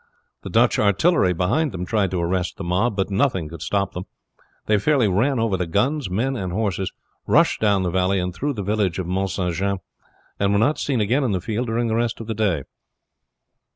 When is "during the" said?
11.67-11.93